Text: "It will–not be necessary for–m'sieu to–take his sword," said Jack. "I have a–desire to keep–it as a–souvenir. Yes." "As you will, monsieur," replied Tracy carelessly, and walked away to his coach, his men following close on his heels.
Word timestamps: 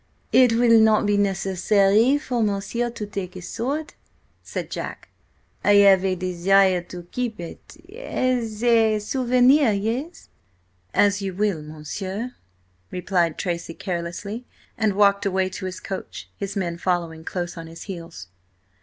"It 0.33 0.53
will–not 0.53 1.05
be 1.05 1.15
necessary 1.15 2.17
for–m'sieu 2.17 2.89
to–take 2.89 3.35
his 3.35 3.47
sword," 3.47 3.93
said 4.41 4.71
Jack. 4.71 5.09
"I 5.63 5.75
have 5.75 6.03
a–desire 6.03 6.81
to 6.85 7.03
keep–it 7.11 7.87
as 7.99 8.63
a–souvenir. 8.63 9.73
Yes." 9.73 10.29
"As 10.91 11.21
you 11.21 11.35
will, 11.35 11.61
monsieur," 11.61 12.33
replied 12.89 13.37
Tracy 13.37 13.75
carelessly, 13.75 14.43
and 14.75 14.93
walked 14.95 15.27
away 15.27 15.49
to 15.49 15.67
his 15.67 15.79
coach, 15.79 16.31
his 16.35 16.55
men 16.55 16.79
following 16.79 17.23
close 17.23 17.55
on 17.55 17.67
his 17.67 17.83
heels. 17.83 18.27